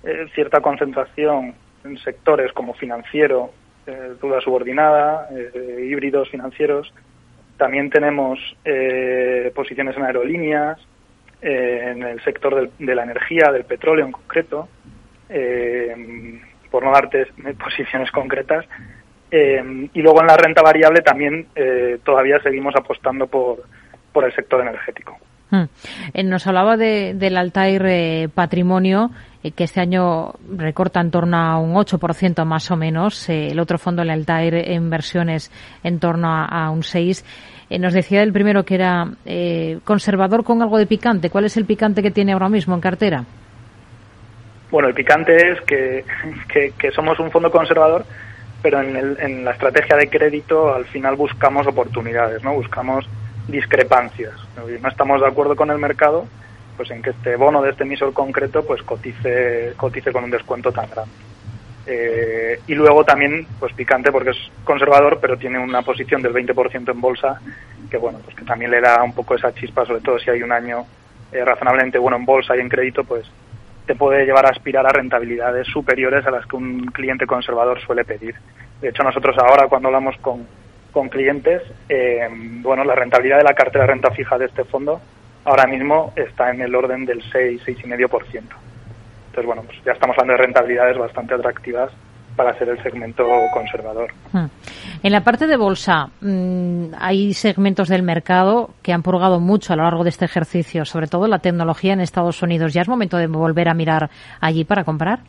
eh, 0.02 0.26
cierta 0.35 0.61
concentración 0.61 1.54
en 1.85 1.99
sectores 1.99 2.52
como 2.52 2.73
financiero, 2.75 3.52
eh, 3.87 4.14
duda 4.21 4.40
subordinada, 4.40 5.28
híbridos 5.78 6.30
financieros, 6.30 6.92
también 7.56 7.90
tenemos 7.90 8.38
eh, 8.64 9.52
posiciones 9.54 9.97
en 9.97 10.04
aerolíneas, 10.04 10.78
eh, 11.40 11.92
en 11.92 12.02
el 12.02 12.23
sector 12.23 12.71
de 12.78 12.94
la 12.94 13.04
energía, 13.04 13.50
del 13.52 13.64
petróleo 13.64 14.06
en 14.06 14.12
concreto, 14.12 14.68
eh, 15.28 16.40
por 16.71 16.85
no 16.85 16.92
darte 16.92 17.26
posiciones 17.62 18.11
concretas. 18.11 18.64
y 19.30 20.02
luego 20.02 20.21
en 20.21 20.26
la 20.26 20.37
renta 20.37 20.61
variable 20.61 21.00
también 21.00 21.47
todavía 22.04 22.38
seguimos 22.42 22.75
apostando 22.76 23.26
por, 23.26 23.62
por 24.12 24.25
el 24.25 24.35
sector 24.35 24.61
energético. 24.61 25.18
Hmm. 25.52 25.64
Nos 26.25 26.47
hablaba 26.47 26.78
de, 26.78 27.12
del 27.14 27.37
Altair 27.37 28.30
Patrimonio, 28.30 29.11
que 29.50 29.64
este 29.64 29.80
año 29.80 30.32
recorta 30.56 31.00
en 31.00 31.11
torno 31.11 31.37
a 31.37 31.59
un 31.59 31.75
8% 31.75 32.44
más 32.47 32.71
o 32.71 32.76
menos. 32.76 33.28
el 33.28 33.61
otro 33.61 33.76
fondo, 33.76 34.00
el 34.02 34.11
Altair 34.11 34.71
Inversiones, 34.71 35.50
en 35.85 35.99
torno 35.99 36.28
a, 36.32 36.71
un 36.71 36.80
6%. 36.80 37.23
Eh, 37.68 37.78
nos 37.78 37.94
decía 37.94 38.23
el 38.23 38.32
primero 38.32 38.64
que 38.64 38.75
era 38.75 39.06
eh, 39.25 39.78
conservador 39.85 40.44
con 40.44 40.62
algo 40.62 40.78
de 40.78 40.87
picante. 40.87 41.30
¿Cuál 41.30 41.47
es 41.47 41.56
el 41.56 41.64
picante 41.64 42.02
que 42.02 42.11
tiene 42.11 42.32
ahora 42.32 42.49
mismo 42.49 42.75
en 42.75 42.80
cartera? 42.80 43.25
Bueno, 44.71 44.88
el 44.88 44.94
picante 44.94 45.35
es 45.37 45.61
que, 45.62 46.04
que, 46.78 46.90
somos 46.92 47.18
un 47.18 47.30
fondo 47.30 47.50
conservador, 47.50 48.04
pero 48.62 48.80
en, 48.80 49.16
en, 49.18 49.44
la 49.44 49.52
estrategia 49.52 49.97
de 49.97 50.09
crédito 50.09 50.75
al 50.75 50.85
final 50.87 51.16
buscamos 51.16 51.66
oportunidades, 51.66 52.42
¿no? 52.44 52.54
Buscamos 52.54 53.06
discrepancias. 53.49 54.34
No 54.56 54.88
estamos 54.88 55.20
de 55.20 55.26
acuerdo 55.26 55.56
con 55.56 55.70
el 55.70 55.78
mercado, 55.78 56.26
pues 56.76 56.90
en 56.90 57.02
que 57.02 57.11
este 57.11 57.37
bono 57.37 57.62
de 57.62 57.70
este 57.70 57.84
emisor 57.84 58.12
concreto 58.12 58.64
pues 58.64 58.82
cotice, 58.82 59.75
cotice 59.76 60.12
con 60.12 60.25
un 60.25 60.30
descuento 60.30 60.72
tan 60.72 60.88
grande. 60.90 61.12
Eh, 61.87 62.61
y 62.66 62.75
luego 62.75 63.04
también, 63.04 63.46
pues 63.58 63.72
picante 63.72 64.12
porque 64.12 64.30
es 64.30 64.38
conservador, 64.64 65.18
pero 65.20 65.37
tiene 65.37 65.58
una 65.58 65.82
posición 65.82 66.22
del 66.22 66.32
20% 66.32 66.90
en 66.90 67.00
bolsa, 67.00 67.40
que 67.90 67.96
bueno, 67.96 68.20
pues 68.25 68.37
que 68.37 68.44
también 68.44 68.70
le 68.70 68.80
da 68.80 69.02
un 69.02 69.12
poco 69.12 69.34
esa 69.34 69.52
chispa, 69.52 69.84
sobre 69.84 70.00
todo 70.00 70.18
si 70.18 70.30
hay 70.30 70.42
un 70.42 70.52
año 70.52 70.87
eh, 71.32 71.44
razonablemente 71.44 71.99
bueno 71.99 72.16
en 72.16 72.25
bolsa 72.25 72.56
y 72.56 72.61
en 72.61 72.68
crédito, 72.68 73.02
pues 73.04 73.28
te 73.87 73.96
puede 73.96 74.25
llevar 74.25 74.46
a 74.46 74.50
aspirar 74.50 74.87
a 74.87 74.92
rentabilidades 74.92 75.66
superiores 75.66 76.25
a 76.25 76.30
las 76.30 76.46
que 76.46 76.56
un 76.56 76.87
cliente 76.87 77.26
conservador 77.26 77.80
suele 77.80 78.04
pedir. 78.04 78.37
De 78.80 78.90
hecho, 78.90 79.02
nosotros 79.02 79.37
ahora 79.38 79.66
cuando 79.66 79.88
hablamos 79.88 80.16
con, 80.18 80.46
con 80.92 81.08
clientes, 81.08 81.62
eh, 81.88 82.28
bueno, 82.62 82.84
la 82.84 82.94
rentabilidad 82.94 83.38
de 83.38 83.44
la 83.44 83.54
cartera 83.54 83.84
de 83.84 83.92
renta 83.92 84.11
fija 84.12 84.38
de 84.38 84.46
este 84.46 84.64
fondo 84.64 85.00
ahora 85.44 85.66
mismo 85.66 86.12
está 86.14 86.50
en 86.50 86.61
el 86.61 86.75
orden 86.75 87.04
del 87.04 87.22
6, 87.32 87.62
6,5%. 87.64 88.42
Entonces, 89.32 89.46
bueno, 89.46 89.62
pues 89.62 89.78
ya 89.84 89.92
estamos 89.92 90.16
hablando 90.18 90.40
de 90.40 90.46
rentabilidades 90.46 90.99
bastante 90.99 91.34
atractivas 91.34 91.90
para 92.37 92.56
ser 92.58 92.68
el 92.68 92.82
segmento 92.82 93.25
conservador. 93.52 94.11
Hmm. 94.32 94.46
En 95.02 95.12
la 95.12 95.22
parte 95.22 95.46
de 95.46 95.56
bolsa, 95.56 96.08
mm, 96.20 96.94
hay 96.99 97.34
segmentos 97.34 97.88
del 97.88 98.02
mercado 98.02 98.70
que 98.82 98.92
han 98.92 99.02
purgado 99.02 99.40
mucho 99.40 99.72
a 99.72 99.76
lo 99.76 99.82
largo 99.82 100.02
de 100.02 100.11
este 100.11 100.25
ejercicio, 100.25 100.84
sobre 100.84 101.08
todo 101.08 101.26
la 101.26 101.40
tecnología 101.40 101.92
en 101.92 102.00
Estados 102.00 102.42
Unidos. 102.42 102.72
¿Ya 102.72 102.82
es 102.82 102.88
momento 102.88 103.16
de 103.16 103.26
volver 103.26 103.68
a 103.68 103.75
mirar 103.75 104.11
allí 104.40 104.64
para 104.64 104.84
comprar? 104.84 105.20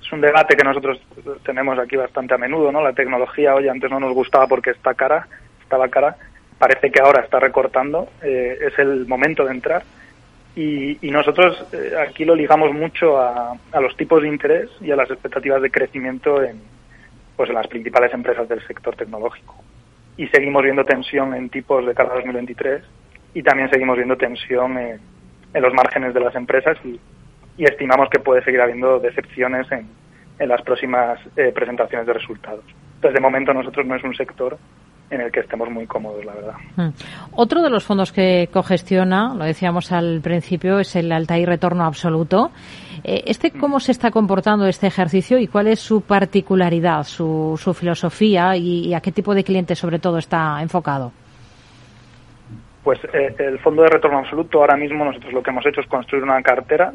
Es 0.00 0.12
un 0.12 0.20
debate 0.20 0.56
que 0.56 0.64
nosotros 0.64 1.00
tenemos 1.44 1.78
aquí 1.78 1.96
bastante 1.96 2.34
a 2.34 2.38
menudo, 2.38 2.70
¿no? 2.70 2.82
La 2.82 2.92
tecnología, 2.92 3.54
hoy 3.54 3.68
antes 3.68 3.90
no 3.90 4.00
nos 4.00 4.14
gustaba 4.14 4.46
porque 4.46 4.70
está 4.70 4.94
cara, 4.94 5.26
estaba 5.62 5.88
cara, 5.88 6.16
parece 6.58 6.90
que 6.90 7.00
ahora 7.00 7.22
está 7.22 7.40
recortando, 7.40 8.08
eh, 8.22 8.58
es 8.60 8.78
el 8.78 9.06
momento 9.06 9.44
de 9.44 9.52
entrar 9.52 9.82
y, 10.54 10.98
nosotros 11.10 11.64
eh, 11.72 11.92
aquí 12.06 12.24
lo 12.24 12.34
ligamos 12.34 12.72
mucho 12.74 13.18
a, 13.18 13.56
los 13.80 13.96
tipos 13.96 14.22
de 14.22 14.28
interés 14.28 14.68
y 14.80 14.90
a 14.90 14.96
las 14.96 15.10
expectativas 15.10 15.62
de 15.62 15.70
crecimiento 15.70 16.42
en, 16.42 16.60
pues 17.36 17.48
en 17.48 17.54
las 17.54 17.66
principales 17.68 18.12
empresas 18.12 18.48
del 18.48 18.64
sector 18.66 18.94
tecnológico. 18.94 19.56
Y 20.16 20.26
seguimos 20.28 20.62
viendo 20.62 20.84
tensión 20.84 21.34
en 21.34 21.48
tipos 21.48 21.86
de 21.86 21.94
cara 21.94 22.10
a 22.12 22.16
2023 22.16 22.82
y 23.34 23.42
también 23.42 23.70
seguimos 23.70 23.96
viendo 23.96 24.16
tensión 24.16 24.76
en, 24.76 25.00
los 25.54 25.72
márgenes 25.72 26.12
de 26.12 26.20
las 26.20 26.34
empresas 26.34 26.76
y, 26.84 27.00
estimamos 27.58 28.08
que 28.10 28.20
puede 28.20 28.42
seguir 28.44 28.60
habiendo 28.60 28.98
decepciones 28.98 29.70
en, 29.70 29.88
en 30.38 30.48
las 30.48 30.62
próximas 30.62 31.18
eh, 31.36 31.52
presentaciones 31.54 32.06
de 32.06 32.12
resultados. 32.14 32.64
Entonces, 32.96 33.14
de 33.14 33.20
momento, 33.20 33.52
nosotros 33.52 33.86
no 33.86 33.96
es 33.96 34.04
un 34.04 34.14
sector 34.14 34.58
en 35.10 35.20
el 35.20 35.30
que 35.30 35.40
estemos 35.40 35.68
muy 35.70 35.86
cómodos, 35.86 36.24
la 36.24 36.32
verdad. 36.32 36.54
Mm. 36.76 36.88
Otro 37.32 37.62
de 37.62 37.68
los 37.70 37.84
fondos 37.84 38.12
que 38.12 38.48
cogestiona, 38.52 39.34
lo 39.34 39.44
decíamos 39.44 39.92
al 39.92 40.20
principio, 40.22 40.78
es 40.78 40.96
el 40.96 41.12
Altair 41.12 41.48
Retorno 41.48 41.84
Absoluto. 41.84 42.50
Eh, 43.04 43.24
¿Este 43.26 43.50
cómo 43.50 43.78
se 43.78 43.92
está 43.92 44.10
comportando 44.10 44.66
este 44.66 44.86
ejercicio 44.86 45.38
y 45.38 45.46
cuál 45.48 45.66
es 45.66 45.80
su 45.80 46.00
particularidad, 46.00 47.04
su, 47.04 47.58
su 47.62 47.74
filosofía 47.74 48.56
y, 48.56 48.94
a 48.94 49.00
qué 49.00 49.12
tipo 49.12 49.34
de 49.34 49.44
cliente 49.44 49.74
sobre 49.74 49.98
todo 49.98 50.18
está 50.18 50.62
enfocado? 50.62 51.12
Pues 52.82 52.98
eh, 53.12 53.34
el 53.38 53.58
fondo 53.58 53.82
de 53.82 53.90
retorno 53.90 54.18
absoluto, 54.18 54.60
ahora 54.60 54.76
mismo 54.76 55.04
nosotros 55.04 55.32
lo 55.32 55.42
que 55.42 55.50
hemos 55.50 55.66
hecho 55.66 55.82
es 55.82 55.86
construir 55.86 56.24
una 56.24 56.42
cartera 56.42 56.92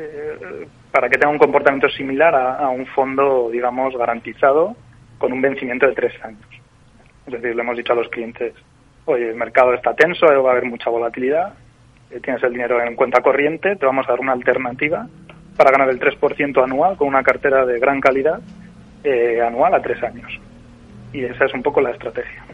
eh, 0.00 0.68
para 0.92 1.08
que 1.08 1.18
tenga 1.18 1.32
un 1.32 1.38
comportamiento 1.38 1.88
similar 1.88 2.32
a, 2.34 2.68
un 2.68 2.86
fondo, 2.86 3.50
digamos, 3.50 3.96
garantizado 3.96 4.76
con 5.18 5.32
un 5.32 5.40
vencimiento 5.40 5.86
de 5.86 5.94
tres 5.94 6.12
años. 6.22 6.46
Es 7.26 7.32
decir, 7.32 7.56
le 7.56 7.62
hemos 7.62 7.76
dicho 7.76 7.92
a 7.92 7.96
los 7.96 8.08
clientes, 8.08 8.54
oye, 9.06 9.30
el 9.30 9.34
mercado 9.34 9.74
está 9.74 9.94
tenso, 9.94 10.26
va 10.26 10.50
a 10.50 10.52
haber 10.52 10.66
mucha 10.66 10.88
volatilidad, 10.88 11.52
eh, 12.12 12.20
tienes 12.20 12.42
el 12.44 12.52
dinero 12.52 12.80
en 12.80 12.94
cuenta 12.94 13.20
corriente, 13.22 13.74
te 13.74 13.86
vamos 13.86 14.06
a 14.06 14.12
dar 14.12 14.20
una 14.20 14.32
alternativa 14.32 15.08
para 15.56 15.72
ganar 15.72 15.90
el 15.90 15.98
3% 15.98 16.62
anual 16.62 16.96
con 16.96 17.08
una 17.08 17.24
cartera 17.24 17.66
de 17.66 17.80
gran 17.80 18.00
calidad 18.00 18.40
eh, 19.02 19.42
anual 19.42 19.74
a 19.74 19.82
tres 19.82 20.00
años. 20.04 20.30
Y 21.12 21.24
esa 21.24 21.46
es 21.46 21.54
un 21.54 21.62
poco 21.62 21.80
la 21.80 21.90
estrategia. 21.90 22.44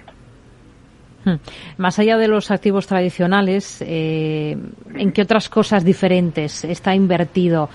Hmm. 1.25 1.35
Más 1.79 1.99
allá 1.99 2.17
de 2.19 2.29
los 2.29 2.51
activos 2.51 2.87
tradicionales, 2.87 3.83
eh, 3.87 4.57
¿en 4.95 5.13
qué 5.13 5.23
otras 5.23 5.49
cosas 5.49 5.85
diferentes 5.85 6.65
está 6.65 6.95
invertido? 6.95 7.69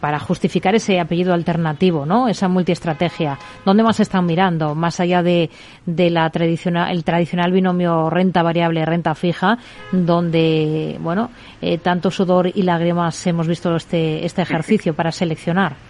para 0.00 0.18
justificar 0.18 0.74
ese 0.74 1.00
apellido 1.00 1.34
alternativo, 1.34 2.06
¿no? 2.06 2.28
Esa 2.28 2.48
multiestrategia. 2.48 3.38
¿Dónde 3.64 3.82
más 3.82 4.00
están 4.00 4.26
mirando? 4.26 4.74
Más 4.74 5.00
allá 5.00 5.22
de, 5.22 5.50
de 5.86 6.10
la 6.10 6.28
tradicional, 6.30 6.90
el 6.92 7.04
tradicional 7.04 7.52
binomio 7.52 8.10
renta 8.10 8.42
variable, 8.42 8.84
renta 8.84 9.14
fija, 9.14 9.58
donde, 9.90 10.96
bueno, 11.00 11.30
eh, 11.60 11.78
tanto 11.78 12.10
sudor 12.10 12.50
y 12.54 12.62
lágrimas 12.62 13.26
hemos 13.26 13.48
visto 13.48 13.74
este, 13.74 14.24
este 14.24 14.42
ejercicio 14.42 14.94
para 14.94 15.12
seleccionar. 15.12 15.87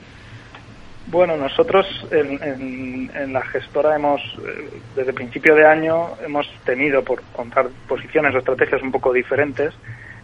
Bueno, 1.10 1.36
nosotros 1.36 1.86
en, 2.10 3.10
en, 3.14 3.32
la 3.32 3.42
gestora 3.42 3.96
hemos, 3.96 4.20
eh, 4.46 4.68
desde 4.94 5.12
principio 5.12 5.54
de 5.54 5.66
año, 5.66 6.10
hemos 6.24 6.46
tenido, 6.64 7.02
por 7.02 7.22
contar 7.32 7.68
posiciones 7.88 8.34
o 8.34 8.38
estrategias 8.38 8.82
un 8.82 8.92
poco 8.92 9.12
diferentes, 9.12 9.74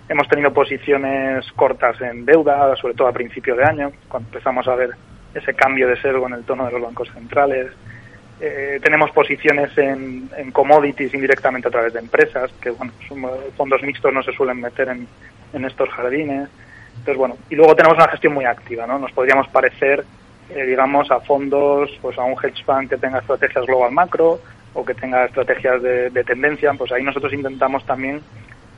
Hemos 0.07 0.29
tenido 0.29 0.53
posiciones 0.53 1.51
cortas 1.53 1.99
en 2.03 2.27
deuda, 2.27 2.77
sobre 2.77 2.93
todo 2.93 3.09
a 3.09 3.13
principio 3.13 3.57
de 3.57 3.65
año, 3.65 3.91
cuando 4.07 4.29
empezamos 4.29 4.69
a 4.69 4.75
ver 4.75 4.91
ese 5.35 5.55
cambio 5.55 5.89
de 5.89 6.01
servo 6.01 6.27
en 6.27 6.35
el 6.35 6.45
tono 6.45 6.67
de 6.67 6.73
los 6.73 6.83
bancos 6.83 7.09
centrales. 7.11 7.73
Eh, 8.39 8.81
tenemos 8.83 9.11
posiciones 9.13 9.77
en, 9.79 10.29
commodities 10.53 11.15
indirectamente 11.15 11.69
a 11.69 11.71
través 11.71 11.95
de 11.95 12.01
empresas, 12.01 12.53
que 12.61 12.71
bueno, 12.71 12.93
fondos 13.57 13.83
mixtos 13.83 14.13
no 14.13 14.23
se 14.23 14.33
suelen 14.33 14.61
meter 14.61 14.89
en, 14.89 15.65
estos 15.65 15.89
jardines. 15.89 16.51
Entonces, 16.91 17.17
bueno, 17.17 17.39
y 17.49 17.55
luego 17.55 17.75
tenemos 17.75 17.97
una 17.97 18.09
gestión 18.09 18.35
muy 18.35 18.45
activa, 18.45 18.87
¿no? 18.87 18.99
Nos 18.99 19.13
podríamos 19.13 19.49
parecer, 19.49 20.05
eh, 20.51 20.65
digamos, 20.65 21.11
a 21.11 21.21
fondos, 21.21 21.91
pues 22.03 22.19
a 22.19 22.23
un 22.23 22.33
hedge 22.33 22.65
fund 22.65 22.89
que 22.89 22.97
tenga 22.97 23.19
estrategias 23.19 23.67
global 23.67 23.93
macro 23.93 24.41
o 24.75 24.85
que 24.85 24.95
tenga 24.95 25.25
estrategias 25.25 25.83
de, 25.83 26.11
de 26.11 26.25
tendencia, 26.25 26.73
pues 26.75 26.93
ahí 26.93 27.03
nosotros 27.03 27.33
intentamos 27.33 27.85
también 27.87 28.21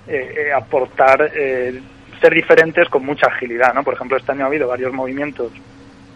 eh, 0.08 0.34
eh, 0.36 0.52
aportar, 0.52 1.32
eh, 1.34 1.80
ser 2.20 2.32
diferentes 2.32 2.88
con 2.88 3.04
mucha 3.04 3.26
agilidad, 3.26 3.74
¿no? 3.74 3.82
Por 3.82 3.94
ejemplo, 3.94 4.16
este 4.16 4.30
año 4.30 4.44
ha 4.44 4.46
habido 4.46 4.68
varios 4.68 4.92
movimientos 4.92 5.50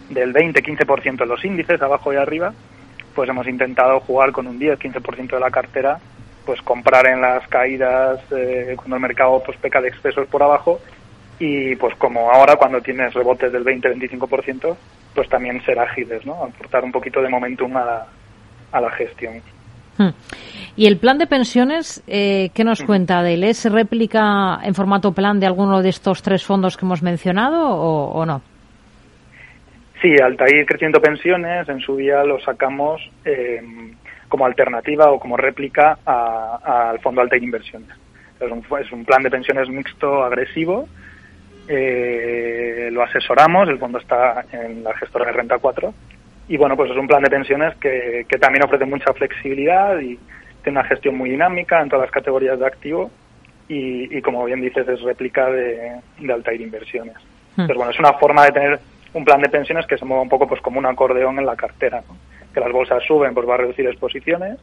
del 0.09 0.33
20-15% 0.33 1.23
en 1.23 1.27
los 1.27 1.43
índices, 1.43 1.81
abajo 1.81 2.13
y 2.13 2.15
arriba, 2.15 2.53
pues 3.13 3.29
hemos 3.29 3.45
intentado 3.47 3.99
jugar 3.99 4.31
con 4.31 4.47
un 4.47 4.57
10-15% 4.57 5.31
de 5.31 5.39
la 5.41 5.51
cartera, 5.51 5.99
pues 6.45 6.61
comprar 6.61 7.05
en 7.07 7.19
las 7.19 7.45
caídas 7.49 8.21
cuando 8.77 8.95
el 8.95 9.01
mercado 9.01 9.43
pues 9.45 9.57
peca 9.57 9.81
de 9.81 9.89
excesos 9.89 10.27
por 10.27 10.41
abajo 10.41 10.79
y 11.37 11.75
pues 11.75 11.93
como 11.95 12.31
ahora 12.31 12.55
cuando 12.55 12.81
tienes 12.81 13.13
rebotes 13.13 13.51
del 13.51 13.65
20-25%, 13.65 14.75
pues 15.13 15.27
también 15.29 15.63
ser 15.63 15.79
ágiles, 15.79 16.25
¿no? 16.25 16.43
Aportar 16.43 16.83
un 16.83 16.91
poquito 16.91 17.21
de 17.21 17.29
momentum 17.29 17.75
a 17.77 18.07
a 18.71 18.81
la 18.81 18.91
gestión. 18.91 19.41
Hmm. 19.97 20.09
¿Y 20.75 20.87
el 20.87 20.97
plan 20.97 21.17
de 21.17 21.27
pensiones, 21.27 22.03
eh, 22.07 22.49
qué 22.53 22.63
nos 22.63 22.81
cuenta 22.83 23.21
de 23.21 23.33
él? 23.33 23.43
¿Es 23.43 23.69
réplica 23.69 24.59
en 24.63 24.73
formato 24.73 25.11
plan 25.11 25.39
de 25.39 25.45
alguno 25.45 25.81
de 25.81 25.89
estos 25.89 26.21
tres 26.21 26.45
fondos 26.45 26.77
que 26.77 26.85
hemos 26.85 27.03
mencionado 27.03 27.69
o, 27.69 28.25
no? 28.25 28.41
Sí, 30.01 30.15
Altair 30.19 30.65
Creciendo 30.65 30.99
Pensiones 30.99 31.67
en 31.69 31.79
su 31.79 31.95
día 31.97 32.23
lo 32.23 32.39
sacamos 32.39 33.01
eh, 33.25 33.61
como 34.27 34.45
alternativa 34.45 35.11
o 35.11 35.19
como 35.19 35.37
réplica 35.37 35.99
al 36.05 36.99
fondo 37.01 37.21
Altair 37.21 37.43
Inversiones. 37.43 37.89
Es 38.39 38.51
un, 38.51 38.65
es 38.79 38.91
un, 38.91 39.05
plan 39.05 39.21
de 39.21 39.29
pensiones 39.29 39.69
mixto 39.69 40.23
agresivo. 40.23 40.87
Eh, 41.73 42.89
lo 42.91 43.01
asesoramos, 43.01 43.69
el 43.69 43.79
fondo 43.79 43.97
está 43.97 44.43
en 44.51 44.83
la 44.83 44.93
gestora 44.97 45.27
de 45.27 45.31
Renta 45.31 45.57
4 45.57 45.93
y 46.49 46.57
bueno, 46.57 46.75
pues 46.75 46.91
es 46.91 46.97
un 46.97 47.07
plan 47.07 47.23
de 47.23 47.29
pensiones 47.29 47.77
que, 47.77 48.25
que 48.27 48.37
también 48.37 48.65
ofrece 48.65 48.83
mucha 48.83 49.13
flexibilidad 49.13 49.97
y 50.01 50.19
tiene 50.63 50.79
una 50.79 50.89
gestión 50.89 51.15
muy 51.15 51.29
dinámica 51.29 51.81
en 51.81 51.87
todas 51.87 52.07
las 52.07 52.11
categorías 52.11 52.59
de 52.59 52.67
activo 52.67 53.09
y, 53.69 54.17
y 54.17 54.21
como 54.21 54.43
bien 54.43 54.59
dices, 54.59 54.85
es 54.85 55.01
réplica 55.01 55.49
de, 55.49 56.01
de 56.19 56.33
Altair 56.33 56.59
Inversiones. 56.59 57.15
Entonces, 57.51 57.77
bueno, 57.77 57.91
es 57.91 57.99
una 57.99 58.13
forma 58.13 58.43
de 58.47 58.51
tener 58.51 58.79
un 59.13 59.23
plan 59.23 59.39
de 59.39 59.47
pensiones 59.47 59.87
que 59.87 59.97
se 59.97 60.03
mueva 60.03 60.23
un 60.23 60.29
poco 60.29 60.49
pues 60.49 60.59
como 60.59 60.77
un 60.77 60.85
acordeón 60.85 61.39
en 61.39 61.45
la 61.45 61.55
cartera, 61.55 62.03
que 62.53 62.59
las 62.59 62.71
bolsas 62.73 63.01
suben, 63.05 63.33
pues 63.33 63.47
va 63.47 63.53
a 63.53 63.59
reducir 63.59 63.87
exposiciones, 63.87 64.59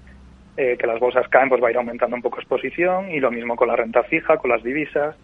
eh, 0.59 0.77
que 0.79 0.87
las 0.87 1.00
bolsas 1.00 1.27
caen, 1.29 1.49
pues 1.49 1.62
va 1.62 1.69
a 1.69 1.71
ir 1.71 1.79
aumentando 1.79 2.17
un 2.17 2.23
poco 2.23 2.38
exposición 2.38 3.11
y 3.11 3.19
lo 3.19 3.31
mismo 3.31 3.57
con 3.57 3.69
la 3.69 3.77
renta 3.77 4.03
fija, 4.03 4.37
con 4.37 4.50
las 4.50 4.62
divisas, 4.62 5.17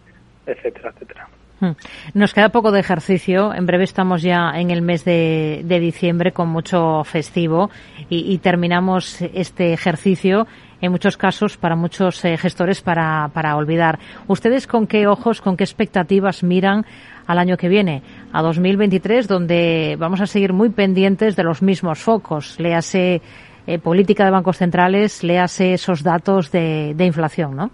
etcétera, 0.47 0.89
etcétera. 0.89 1.27
Hmm. 1.59 1.71
Nos 2.13 2.33
queda 2.33 2.49
poco 2.49 2.71
de 2.71 2.81
ejercicio. 2.81 3.53
En 3.53 3.65
breve 3.65 3.85
estamos 3.85 4.21
ya 4.21 4.51
en 4.55 4.71
el 4.71 4.81
mes 4.81 5.05
de, 5.05 5.63
diciembre 5.65 6.31
con 6.31 6.49
mucho 6.49 7.03
festivo 7.03 7.69
y, 8.09 8.37
terminamos 8.39 9.21
este 9.21 9.73
ejercicio 9.73 10.47
en 10.81 10.91
muchos 10.91 11.17
casos 11.17 11.57
para 11.57 11.75
muchos 11.75 12.23
eh, 12.25 12.37
gestores 12.37 12.81
para, 12.81 13.29
para 13.33 13.55
olvidar. 13.55 13.99
¿Ustedes 14.27 14.67
con 14.67 14.85
qué 14.87 15.07
ojos, 15.07 15.41
con 15.41 15.55
qué 15.55 15.63
expectativas 15.63 16.43
miran 16.43 16.85
al 17.25 17.39
año 17.39 17.57
que 17.57 17.69
viene, 17.69 18.03
a 18.33 18.41
2023, 18.41 19.27
donde 19.27 19.95
vamos 19.97 20.21
a 20.21 20.27
seguir 20.27 20.53
muy 20.53 20.69
pendientes 20.69 21.35
de 21.35 21.43
los 21.43 21.61
mismos 21.61 21.99
focos? 21.99 22.59
Léase 22.59 23.21
eh, 23.65 23.79
política 23.79 24.25
de 24.25 24.31
bancos 24.31 24.57
centrales, 24.57 25.23
léase 25.23 25.73
esos 25.73 26.03
datos 26.03 26.51
de, 26.51 26.93
de 26.95 27.05
inflación, 27.05 27.55
¿no? 27.55 27.71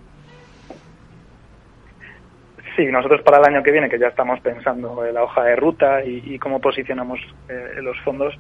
Sí, 2.76 2.86
nosotros 2.86 3.22
para 3.22 3.40
el 3.40 3.46
año 3.46 3.64
que 3.64 3.72
viene, 3.72 3.90
que 3.90 4.00
ya 4.00 4.08
estamos 4.08 4.40
pensando 4.40 5.06
en 5.06 5.14
la 5.14 5.24
hoja 5.24 5.44
de 5.44 5.56
ruta 5.56 6.04
y, 6.06 6.40
cómo 6.40 6.62
posicionamos 6.62 7.20
eh, 7.50 7.82
los 7.82 8.00
fondos, 8.00 8.38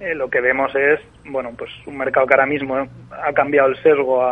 eh, 0.00 0.14
lo 0.14 0.28
que 0.28 0.40
vemos 0.40 0.74
es, 0.74 1.00
bueno, 1.24 1.52
pues 1.56 1.70
un 1.86 1.96
mercado 1.96 2.26
que 2.26 2.34
ahora 2.34 2.46
mismo 2.46 2.76
ha 3.10 3.32
cambiado 3.32 3.68
el 3.68 3.76
sesgo 3.82 4.22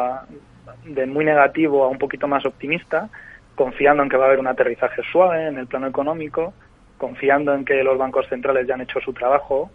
de 0.84 1.06
muy 1.06 1.24
negativo 1.24 1.84
a 1.84 1.88
un 1.88 1.98
poquito 1.98 2.28
más 2.28 2.44
optimista, 2.44 3.08
confiando 3.54 4.02
en 4.02 4.08
que 4.08 4.16
va 4.16 4.24
a 4.24 4.26
haber 4.28 4.40
un 4.40 4.48
aterrizaje 4.48 5.02
suave 5.10 5.46
en 5.46 5.58
el 5.58 5.66
plano 5.66 5.86
económico, 5.86 6.52
confiando 6.98 7.54
en 7.54 7.64
que 7.64 7.82
los 7.82 7.96
bancos 7.96 8.28
centrales 8.28 8.66
ya 8.66 8.74
han 8.74 8.82
hecho 8.82 9.00
su 9.00 9.12
trabajo 9.12 9.70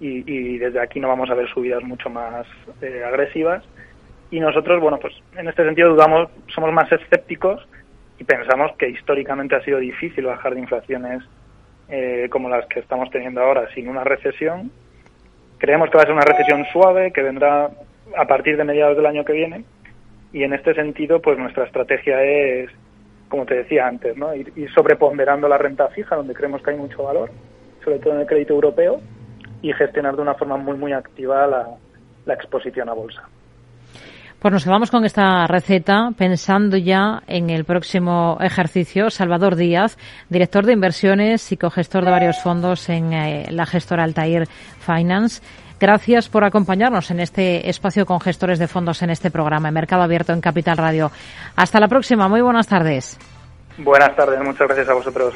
y, 0.00 0.58
desde 0.58 0.80
aquí 0.80 1.00
no 1.00 1.08
vamos 1.08 1.30
a 1.30 1.34
ver 1.34 1.48
subidas 1.48 1.82
mucho 1.82 2.10
más 2.10 2.46
eh, 2.82 3.02
agresivas. 3.06 3.64
Y 4.30 4.40
nosotros, 4.40 4.80
bueno, 4.80 4.98
pues 4.98 5.14
en 5.36 5.48
este 5.48 5.64
sentido 5.64 5.90
dudamos, 5.90 6.28
somos 6.48 6.72
más 6.72 6.90
escépticos 6.90 7.66
y 8.18 8.24
pensamos 8.24 8.72
que 8.78 8.88
históricamente 8.88 9.56
ha 9.56 9.64
sido 9.64 9.78
difícil 9.78 10.26
bajar 10.26 10.54
de 10.54 10.60
inflaciones 10.60 11.22
eh, 11.88 12.28
como 12.30 12.48
las 12.48 12.66
que 12.66 12.80
estamos 12.80 13.10
teniendo 13.10 13.42
ahora 13.42 13.68
sin 13.74 13.88
una 13.88 14.04
recesión. 14.04 14.70
Creemos 15.58 15.90
que 15.90 15.96
va 15.96 16.02
a 16.02 16.06
ser 16.06 16.14
una 16.14 16.24
recesión 16.24 16.64
suave 16.72 17.12
que 17.12 17.22
vendrá 17.22 17.70
a 18.16 18.24
partir 18.26 18.56
de 18.56 18.64
mediados 18.64 18.96
del 18.96 19.06
año 19.06 19.24
que 19.24 19.32
viene 19.32 19.64
y 20.32 20.42
en 20.42 20.52
este 20.52 20.74
sentido 20.74 21.20
pues 21.20 21.38
nuestra 21.38 21.64
estrategia 21.64 22.22
es 22.22 22.70
como 23.28 23.46
te 23.46 23.54
decía 23.54 23.88
antes, 23.88 24.16
¿no? 24.16 24.34
ir, 24.34 24.52
sobreponderando 24.74 25.48
la 25.48 25.58
renta 25.58 25.88
fija 25.88 26.14
donde 26.14 26.34
creemos 26.34 26.62
que 26.62 26.70
hay 26.70 26.76
mucho 26.76 27.02
valor, 27.02 27.30
sobre 27.82 27.98
todo 27.98 28.14
en 28.14 28.20
el 28.20 28.26
crédito 28.26 28.54
europeo 28.54 29.00
y 29.60 29.72
gestionar 29.72 30.14
de 30.14 30.22
una 30.22 30.34
forma 30.34 30.56
muy 30.56 30.76
muy 30.76 30.92
activa 30.92 31.46
la 31.46 32.34
exposición 32.34 32.88
a 32.88 32.92
bolsa. 32.92 33.28
Pues 34.44 34.52
nos 34.52 34.64
quedamos 34.64 34.90
con 34.90 35.06
esta 35.06 35.46
receta 35.46 36.10
pensando 36.18 36.76
ya 36.76 37.22
en 37.26 37.48
el 37.48 37.64
próximo 37.64 38.36
ejercicio. 38.42 39.08
Salvador 39.08 39.56
Díaz, 39.56 39.96
director 40.28 40.66
de 40.66 40.74
inversiones 40.74 41.50
y 41.50 41.56
cogestor 41.56 42.04
de 42.04 42.10
varios 42.10 42.42
fondos 42.42 42.90
en 42.90 43.14
eh, 43.14 43.46
la 43.48 43.64
gestora 43.64 44.04
Altair 44.04 44.46
Finance. 44.80 45.40
Gracias 45.80 46.28
por 46.28 46.44
acompañarnos 46.44 47.10
en 47.10 47.20
este 47.20 47.70
espacio 47.70 48.04
con 48.04 48.20
gestores 48.20 48.58
de 48.58 48.68
fondos 48.68 49.00
en 49.00 49.08
este 49.08 49.30
programa, 49.30 49.68
en 49.68 49.74
Mercado 49.74 50.02
Abierto 50.02 50.34
en 50.34 50.42
Capital 50.42 50.76
Radio. 50.76 51.10
Hasta 51.56 51.80
la 51.80 51.88
próxima. 51.88 52.28
Muy 52.28 52.42
buenas 52.42 52.68
tardes. 52.68 53.18
Buenas 53.78 54.14
tardes. 54.14 54.38
Muchas 54.44 54.68
gracias 54.68 54.90
a 54.90 54.92
vosotros. 54.92 55.34